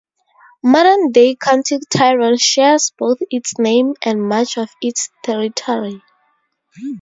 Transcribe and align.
Modern 0.63 1.11
day 1.11 1.35
County 1.35 1.77
Tyrone 1.87 2.37
shares 2.39 2.91
both 2.97 3.19
its 3.29 3.59
name 3.59 3.93
and 4.03 4.27
much 4.27 4.57
of 4.57 4.71
its 4.81 5.11
territory. 5.23 6.01